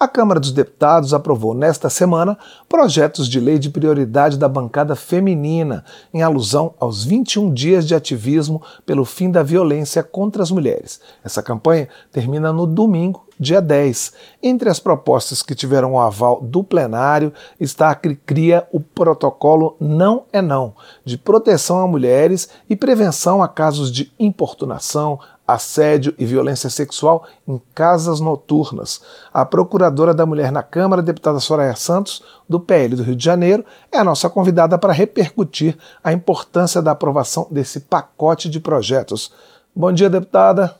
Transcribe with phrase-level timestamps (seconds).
[0.00, 5.84] A Câmara dos Deputados aprovou nesta semana projetos de lei de prioridade da bancada feminina,
[6.14, 11.00] em alusão aos 21 dias de ativismo pelo fim da violência contra as mulheres.
[11.24, 14.12] Essa campanha termina no domingo, dia 10.
[14.42, 19.76] Entre as propostas que tiveram o aval do plenário está a que cria o protocolo
[19.80, 20.74] Não é Não,
[21.04, 27.58] de proteção a mulheres e prevenção a casos de importunação, assédio e violência sexual em
[27.74, 29.00] casas noturnas.
[29.32, 33.64] A procuradora da mulher na Câmara, deputada Soraya Santos, do PL do Rio de Janeiro,
[33.90, 39.32] é a nossa convidada para repercutir a importância da aprovação desse pacote de projetos.
[39.74, 40.76] Bom dia, deputada.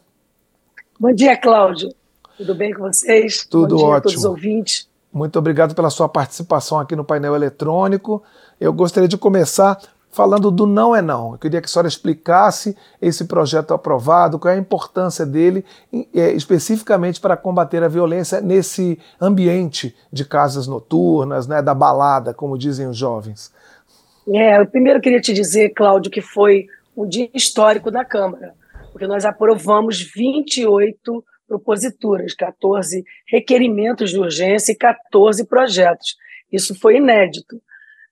[1.01, 1.89] Bom dia, Cláudio.
[2.39, 3.45] Tudo bem com vocês?
[3.45, 3.97] Tudo Bom dia ótimo.
[3.97, 4.89] a todos os ouvintes.
[5.13, 8.23] Muito obrigado pela sua participação aqui no painel eletrônico.
[8.61, 9.77] Eu gostaria de começar
[10.09, 11.33] falando do Não é Não.
[11.33, 15.65] Eu queria que a senhora explicasse esse projeto aprovado, qual é a importância dele
[16.15, 22.57] é, especificamente para combater a violência nesse ambiente de casas noturnas, né, da balada, como
[22.57, 23.53] dizem os jovens.
[24.29, 28.55] É, eu primeiro queria te dizer, Cláudio, que foi um dia histórico da Câmara,
[28.93, 36.15] porque nós aprovamos 28 proposituras, 14 requerimentos de urgência e 14 projetos.
[36.53, 37.61] Isso foi inédito.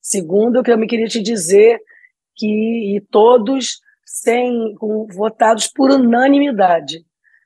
[0.01, 1.79] Segundo, o que eu me queria te dizer
[2.35, 7.05] que todos sem com, votados por unanimidade.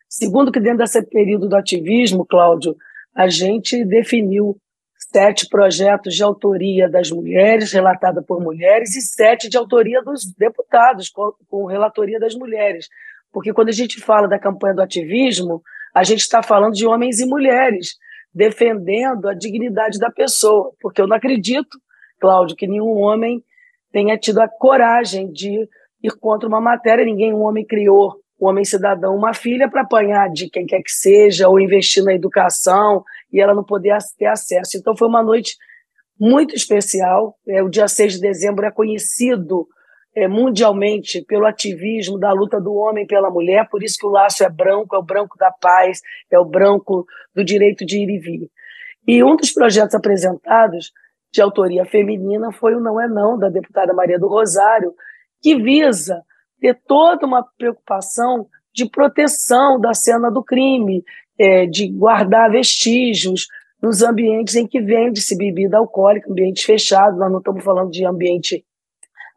[0.09, 2.77] Segundo, que dentro desse período do ativismo, Cláudio,
[3.15, 4.57] a gente definiu
[5.13, 11.09] sete projetos de autoria das mulheres, relatada por mulheres, e sete de autoria dos deputados,
[11.09, 12.89] com, com relatoria das mulheres.
[13.33, 15.63] Porque quando a gente fala da campanha do ativismo,
[15.95, 17.97] a gente está falando de homens e mulheres
[18.33, 20.73] defendendo a dignidade da pessoa.
[20.81, 21.79] Porque eu não acredito,
[22.21, 23.43] Cláudio, que nenhum homem
[23.93, 25.69] tenha tido a coragem de
[26.03, 27.05] ir contra uma matéria.
[27.05, 30.93] Ninguém, um homem criou, um homem cidadão, uma filha para apanhar de quem quer que
[30.93, 33.03] seja, ou investir na educação,
[33.33, 34.77] e ela não poder ter acesso.
[34.77, 35.57] Então, foi uma noite
[36.19, 37.37] muito especial.
[37.49, 39.67] É, o dia 6 de dezembro é conhecido
[40.15, 44.43] é, mundialmente pelo ativismo da luta do homem pela mulher, por isso que o laço
[44.43, 46.01] é branco, é o branco da paz,
[46.31, 48.51] é o branco do direito de ir e vir.
[49.07, 50.93] E um dos projetos apresentados
[51.33, 54.93] de autoria feminina foi o Não é Não, da deputada Maria do Rosário,
[55.41, 56.23] que visa
[56.61, 61.03] ter toda uma preocupação de proteção da cena do crime,
[61.39, 63.47] é, de guardar vestígios
[63.83, 68.65] nos ambientes em que vende-se bebida alcoólica, ambientes fechados, nós não estamos falando de ambiente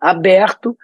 [0.04, 0.78] aberto,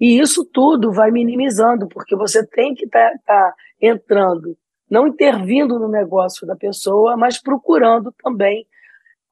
[0.00, 4.56] e isso tudo vai minimizando, porque você tem que estar tá, tá entrando,
[4.90, 8.66] não intervindo no negócio da pessoa, mas procurando também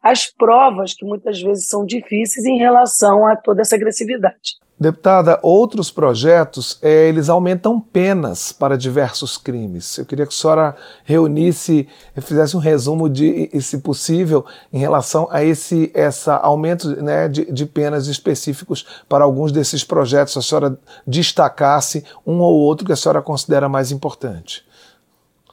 [0.02, 4.58] as provas que muitas vezes são difíceis em relação a toda essa agressividade.
[4.80, 9.98] Deputada, outros projetos, é, eles aumentam penas para diversos crimes.
[9.98, 10.74] Eu queria que a senhora
[11.04, 17.52] reunisse, fizesse um resumo de, se possível, em relação a esse essa aumento né, de,
[17.52, 22.96] de penas específicos para alguns desses projetos, a senhora destacasse um ou outro que a
[22.96, 24.64] senhora considera mais importante.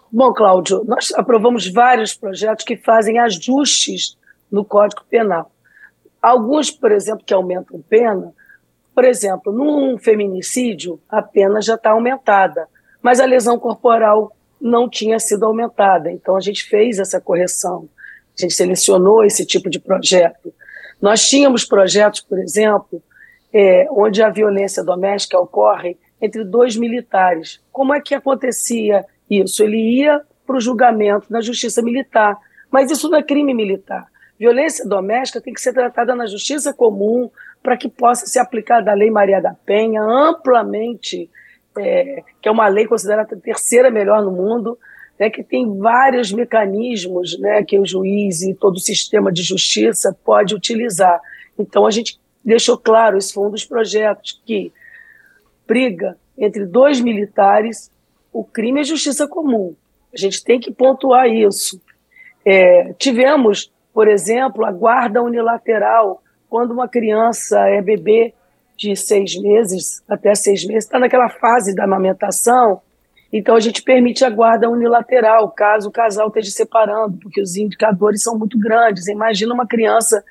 [0.09, 4.15] Bom, Cláudio, nós aprovamos vários projetos que fazem ajustes
[4.51, 5.51] no Código Penal.
[6.21, 8.33] Alguns, por exemplo, que aumentam pena,
[8.93, 12.67] por exemplo, num feminicídio, a pena já está aumentada,
[13.01, 16.11] mas a lesão corporal não tinha sido aumentada.
[16.11, 17.87] Então, a gente fez essa correção.
[18.37, 20.53] A gente selecionou esse tipo de projeto.
[21.01, 23.01] Nós tínhamos projetos, por exemplo,
[23.53, 27.61] é, onde a violência doméstica ocorre entre dois militares.
[27.71, 29.63] Como é que acontecia isso?
[29.63, 32.37] Ele ia para o julgamento na justiça militar,
[32.71, 34.07] mas isso não é crime militar.
[34.39, 37.29] Violência doméstica tem que ser tratada na justiça comum
[37.63, 41.29] para que possa ser aplicada a Lei Maria da Penha amplamente,
[41.77, 44.77] é, que é uma lei considerada a terceira melhor no mundo,
[45.19, 50.15] né, que tem vários mecanismos né, que o juiz e todo o sistema de justiça
[50.23, 51.19] pode utilizar.
[51.57, 54.71] Então a gente deixou claro, esse foi um dos projetos, que
[55.67, 57.91] briga entre dois militares,
[58.31, 59.75] o crime é justiça comum.
[60.13, 61.81] A gente tem que pontuar isso.
[62.45, 68.31] É, tivemos por exemplo, a guarda unilateral, quando uma criança é bebê
[68.77, 72.79] de seis meses até seis meses, está naquela fase da amamentação,
[73.33, 78.21] então a gente permite a guarda unilateral, caso o casal esteja separando, porque os indicadores
[78.21, 79.07] são muito grandes.
[79.07, 80.23] Imagina uma criança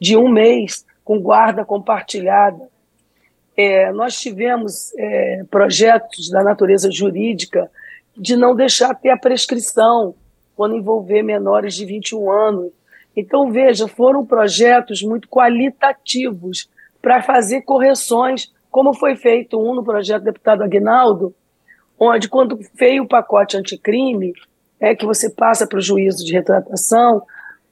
[0.00, 2.66] de um mês com guarda compartilhada.
[3.54, 7.70] É, nós tivemos é, projetos da natureza jurídica
[8.16, 10.14] de não deixar ter a prescrição
[10.56, 12.72] quando envolver menores de 21 anos.
[13.16, 16.68] Então, veja, foram projetos muito qualitativos
[17.00, 21.34] para fazer correções, como foi feito um no projeto do deputado Aguinaldo,
[21.98, 24.32] onde, quando veio o pacote anticrime,
[24.80, 27.22] é que você passa para o juízo de retratação,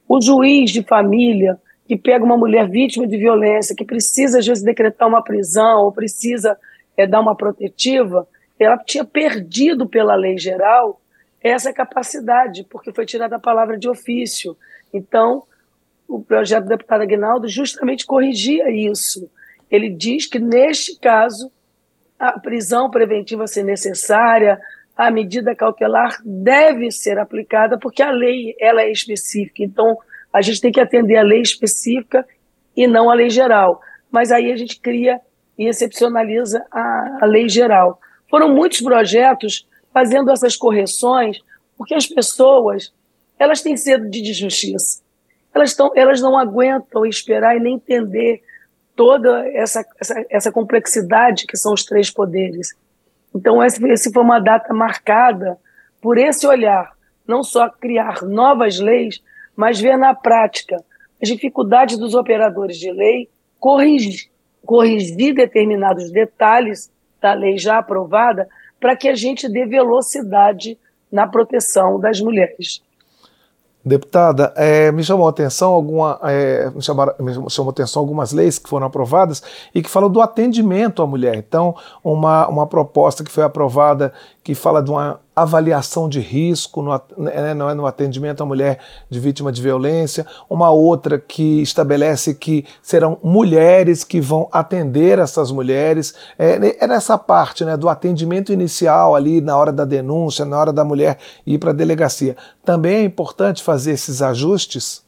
[0.07, 4.63] o juiz de família que pega uma mulher vítima de violência, que precisa, às vezes,
[4.63, 6.57] decretar uma prisão ou precisa
[6.95, 8.25] é, dar uma protetiva,
[8.57, 11.00] ela tinha perdido pela lei geral
[11.43, 14.55] essa capacidade, porque foi tirada a palavra de ofício.
[14.93, 15.43] Então,
[16.07, 19.29] o projeto do deputado Aguinaldo justamente corrigia isso.
[19.69, 21.51] Ele diz que, neste caso,
[22.19, 24.59] a prisão preventiva ser necessária,
[24.95, 29.63] a medida cautelar deve ser aplicada, porque a lei ela é específica.
[29.63, 29.97] Então,
[30.31, 32.27] a gente tem que atender a lei específica
[32.75, 33.81] e não a lei geral.
[34.11, 35.19] Mas aí a gente cria
[35.57, 37.99] e excepcionaliza a, a lei geral.
[38.29, 41.39] Foram muitos projetos fazendo essas correções,
[41.77, 42.93] porque as pessoas
[43.37, 45.01] elas têm sede de justiça.
[45.53, 48.41] Elas, tão, elas não aguentam esperar e nem entender
[48.95, 52.75] toda essa, essa, essa complexidade que são os três poderes.
[53.33, 55.57] Então, essa, essa foi uma data marcada
[55.99, 56.95] por esse olhar,
[57.27, 59.21] não só criar novas leis,
[59.55, 60.77] mas ver na prática
[61.21, 63.29] as dificuldades dos operadores de lei,
[63.59, 64.29] corrigir,
[64.65, 68.47] corrigir determinados detalhes da lei já aprovada,
[68.81, 70.77] para que a gente dê velocidade
[71.11, 72.81] na proteção das mulheres.
[73.83, 78.59] Deputada, é, me chamou a atenção alguma, é, me, chamaram, me chamou atenção algumas leis
[78.59, 79.41] que foram aprovadas
[79.73, 81.35] e que falam do atendimento à mulher.
[81.35, 84.13] Então, uma, uma proposta que foi aprovada
[84.43, 88.79] que fala de uma avaliação de risco no, né, não é no atendimento à mulher
[89.09, 95.51] de vítima de violência, uma outra que estabelece que serão mulheres que vão atender essas
[95.51, 100.59] mulheres, é, é nessa parte né, do atendimento inicial ali na hora da denúncia, na
[100.59, 102.35] hora da mulher ir para a delegacia.
[102.63, 105.05] Também é importante fazer esses ajustes?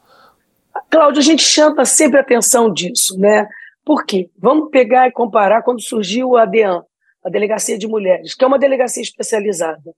[0.90, 3.48] Cláudio, a gente chama sempre atenção disso, né?
[3.86, 4.30] Por quê?
[4.38, 6.82] Vamos pegar e comparar quando surgiu a DEAN,
[7.24, 9.94] a Delegacia de Mulheres, que é uma delegacia especializada.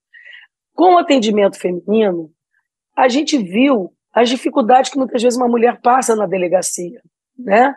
[0.75, 2.29] Com o atendimento feminino,
[2.95, 7.01] a gente viu as dificuldades que muitas vezes uma mulher passa na delegacia,
[7.37, 7.73] né?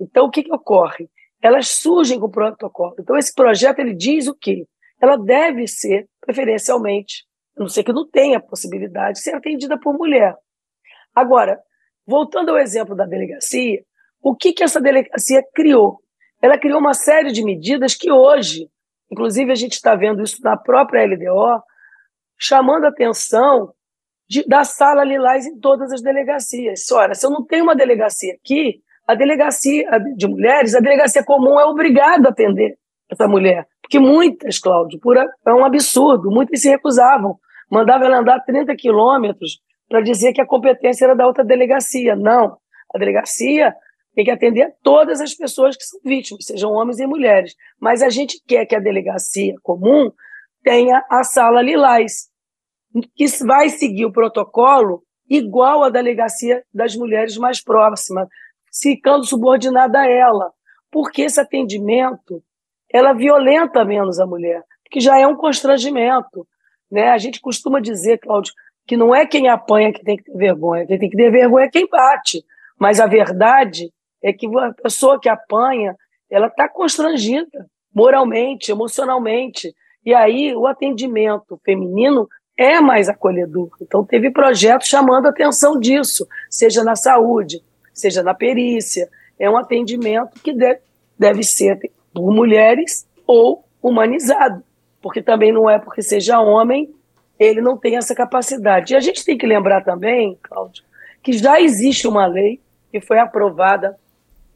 [0.00, 1.08] Então, o que, que ocorre?
[1.40, 2.96] Elas surgem com o protocolo.
[2.98, 4.66] Então, esse projeto ele diz o quê?
[5.00, 7.24] Ela deve ser, preferencialmente,
[7.56, 10.34] a não ser que não tenha possibilidade, ser atendida por mulher.
[11.14, 11.60] Agora,
[12.06, 13.84] voltando ao exemplo da delegacia,
[14.20, 16.00] o que, que essa delegacia criou?
[16.40, 18.68] Ela criou uma série de medidas que hoje,
[19.10, 21.62] inclusive a gente está vendo isso na própria LDO,
[22.42, 23.72] chamando a atenção
[24.28, 26.90] de, da sala Lilás em todas as delegacias.
[26.90, 29.86] Ora, se eu não tenho uma delegacia aqui, a delegacia
[30.16, 32.76] de mulheres, a delegacia comum é obrigada a atender
[33.08, 33.66] essa mulher.
[33.80, 37.38] Porque muitas, Cláudio, pura, é um absurdo, muitas se recusavam.
[37.70, 42.16] Mandavam ela andar 30 quilômetros para dizer que a competência era da outra delegacia.
[42.16, 42.56] Não.
[42.92, 43.72] A delegacia
[44.14, 47.54] tem que atender todas as pessoas que são vítimas, sejam homens e mulheres.
[47.80, 50.10] Mas a gente quer que a delegacia comum
[50.64, 52.31] tenha a sala Lilás,
[53.14, 58.28] que vai seguir o protocolo igual à delegacia das mulheres mais próximas,
[58.80, 60.52] ficando subordinada a ela,
[60.90, 62.42] porque esse atendimento
[62.92, 66.46] ela violenta menos a mulher, que já é um constrangimento.
[66.90, 67.08] Né?
[67.08, 68.52] A gente costuma dizer, Cláudio,
[68.86, 71.64] que não é quem apanha que tem que ter vergonha, quem tem que ter vergonha
[71.64, 72.44] é quem bate.
[72.78, 73.90] Mas a verdade
[74.22, 75.96] é que a pessoa que apanha,
[76.30, 79.74] ela está constrangida moralmente, emocionalmente.
[80.04, 82.28] E aí o atendimento feminino
[82.62, 83.70] é mais acolhedor.
[83.80, 87.62] Então, teve projetos chamando a atenção disso, seja na saúde,
[87.92, 89.08] seja na perícia.
[89.38, 90.80] É um atendimento que deve,
[91.18, 94.62] deve ser por mulheres ou humanizado,
[95.00, 96.94] porque também não é porque seja homem,
[97.38, 98.92] ele não tem essa capacidade.
[98.92, 100.84] E a gente tem que lembrar também, Cláudio,
[101.22, 103.98] que já existe uma lei que foi aprovada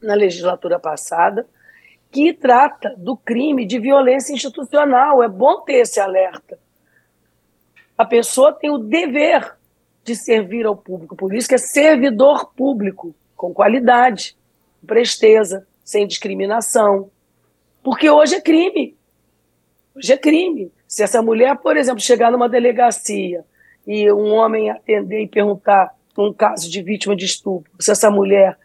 [0.01, 1.45] na legislatura passada,
[2.11, 5.21] que trata do crime de violência institucional.
[5.21, 6.57] É bom ter esse alerta
[7.97, 9.55] a pessoa tem o dever
[10.03, 11.15] de servir ao público.
[11.15, 14.37] Por isso que é servidor público, com qualidade,
[14.79, 17.09] com presteza, sem discriminação.
[17.83, 18.95] Porque hoje é crime.
[19.95, 20.71] Hoje é crime.
[20.87, 23.43] Se essa mulher, por exemplo, chegar numa delegacia
[23.85, 28.57] e um homem atender e perguntar um caso de vítima de estupro, se essa mulher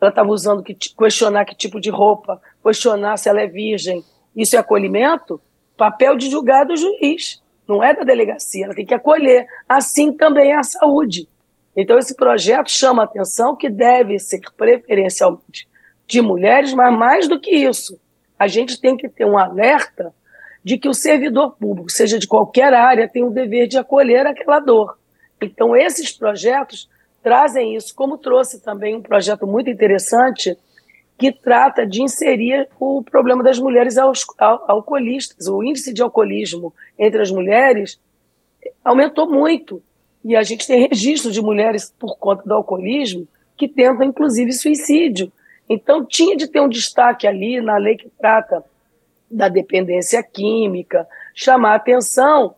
[0.00, 4.02] ela estava usando que questionar que tipo de roupa, questionar se ela é virgem,
[4.34, 5.40] isso é acolhimento?
[5.76, 7.39] Papel de julgar do juiz
[7.70, 9.46] não é da delegacia, ela tem que acolher.
[9.68, 11.28] Assim também é a saúde.
[11.76, 15.68] Então, esse projeto chama a atenção que deve ser preferencialmente
[16.06, 17.98] de mulheres, mas mais do que isso,
[18.36, 20.12] a gente tem que ter um alerta
[20.64, 24.58] de que o servidor público, seja de qualquer área, tem o dever de acolher aquela
[24.58, 24.98] dor.
[25.40, 26.88] Então, esses projetos
[27.22, 30.58] trazem isso, como trouxe também um projeto muito interessante
[31.20, 33.98] que trata de inserir o problema das mulheres
[34.38, 35.48] alcoolistas.
[35.48, 38.00] O índice de alcoolismo entre as mulheres
[38.82, 39.82] aumentou muito.
[40.24, 45.30] E a gente tem registro de mulheres por conta do alcoolismo que tentam, inclusive, suicídio.
[45.68, 48.64] Então, tinha de ter um destaque ali na lei que trata
[49.30, 52.54] da dependência química, chamar atenção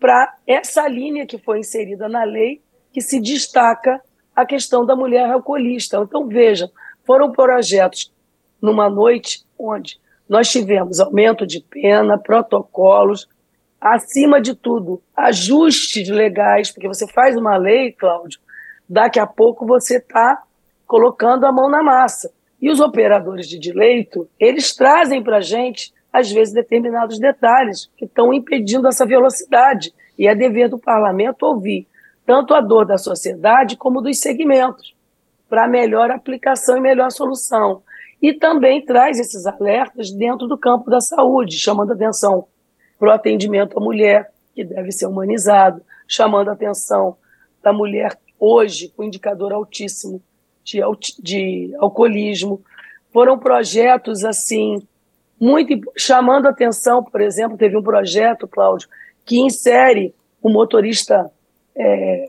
[0.00, 4.00] para essa linha que foi inserida na lei, que se destaca
[4.34, 5.98] a questão da mulher alcoolista.
[5.98, 6.70] Então, vejam,
[7.08, 8.12] foram projetos
[8.60, 9.98] numa noite onde
[10.28, 13.26] nós tivemos aumento de pena, protocolos,
[13.80, 18.38] acima de tudo, ajustes legais, porque você faz uma lei, Cláudio,
[18.86, 20.42] daqui a pouco você está
[20.86, 22.30] colocando a mão na massa.
[22.60, 28.04] E os operadores de direito, eles trazem para a gente, às vezes, determinados detalhes que
[28.04, 29.94] estão impedindo essa velocidade.
[30.18, 31.86] E é dever do parlamento ouvir
[32.26, 34.92] tanto a dor da sociedade como dos segmentos,
[35.48, 37.82] para melhor aplicação e melhor solução.
[38.20, 42.46] E também traz esses alertas dentro do campo da saúde, chamando atenção
[42.98, 47.16] para o atendimento à mulher, que deve ser humanizado, chamando atenção
[47.62, 50.20] da mulher hoje com indicador altíssimo
[50.64, 50.80] de,
[51.20, 52.60] de alcoolismo.
[53.12, 54.82] Foram projetos assim
[55.40, 58.88] muito chamando atenção, por exemplo, teve um projeto, Cláudio,
[59.24, 60.12] que insere
[60.42, 61.30] o motorista
[61.76, 62.28] é,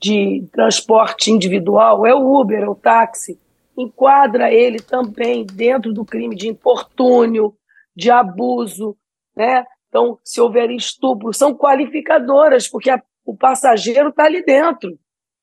[0.00, 3.38] de transporte individual, é o Uber, é o táxi,
[3.76, 7.54] enquadra ele também dentro do crime de importúnio,
[7.94, 8.96] de abuso,
[9.36, 9.64] né?
[9.88, 14.98] Então, se houver estupro, são qualificadoras, porque a, o passageiro está ali dentro,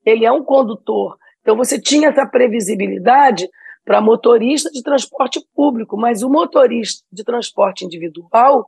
[0.05, 1.17] ele é um condutor.
[1.41, 3.49] Então, você tinha essa previsibilidade
[3.83, 8.65] para motorista de transporte público, mas o motorista de transporte individual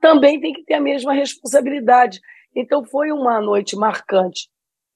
[0.00, 2.20] também tem que ter a mesma responsabilidade.
[2.54, 4.48] Então, foi uma noite marcante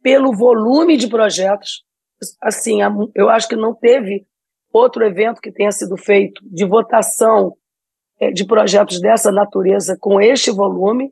[0.05, 1.83] pelo volume de projetos.
[2.43, 2.81] Assim,
[3.15, 4.27] eu acho que não teve
[4.71, 7.57] outro evento que tenha sido feito de votação
[8.21, 11.11] é, de projetos dessa natureza com este volume.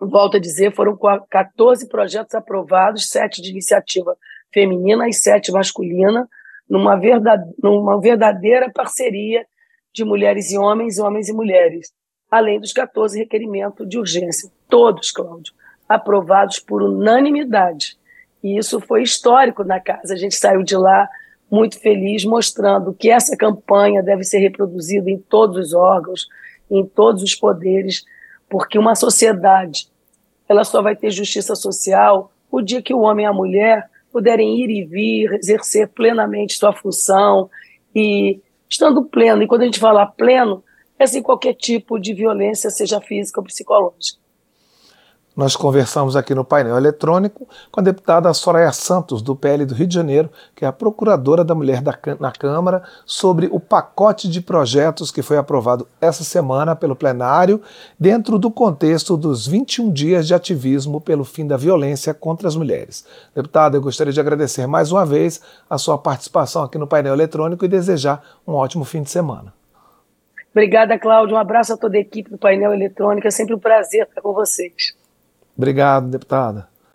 [0.00, 0.98] Volto a dizer, foram
[1.30, 4.16] 14 projetos aprovados, sete de iniciativa
[4.52, 6.26] feminina e sete masculina,
[6.68, 9.46] numa, verdade, numa verdadeira parceria
[9.92, 11.92] de mulheres e homens, homens e mulheres,
[12.30, 15.52] além dos 14 requerimentos de urgência, todos, Cláudio,
[15.86, 17.98] aprovados por unanimidade.
[18.44, 20.12] E isso foi histórico na casa.
[20.12, 21.08] A gente saiu de lá
[21.50, 26.28] muito feliz, mostrando que essa campanha deve ser reproduzida em todos os órgãos,
[26.70, 28.04] em todos os poderes,
[28.46, 29.88] porque uma sociedade
[30.46, 34.60] ela só vai ter justiça social o dia que o homem e a mulher puderem
[34.60, 37.48] ir e vir, exercer plenamente sua função
[37.94, 39.42] e estando pleno.
[39.42, 40.62] E quando a gente fala pleno,
[40.98, 44.23] é sem qualquer tipo de violência, seja física ou psicológica.
[45.36, 49.86] Nós conversamos aqui no painel eletrônico com a deputada Soraya Santos, do PL do Rio
[49.88, 54.40] de Janeiro, que é a procuradora da mulher da, na Câmara, sobre o pacote de
[54.40, 57.60] projetos que foi aprovado essa semana pelo plenário,
[57.98, 63.04] dentro do contexto dos 21 dias de ativismo pelo fim da violência contra as mulheres.
[63.34, 67.64] Deputada, eu gostaria de agradecer mais uma vez a sua participação aqui no painel eletrônico
[67.64, 69.52] e desejar um ótimo fim de semana.
[70.52, 71.34] Obrigada, Cláudio.
[71.34, 73.26] Um abraço a toda a equipe do painel eletrônico.
[73.26, 74.94] É sempre um prazer estar com vocês.
[75.56, 76.73] Obrigado, deputada.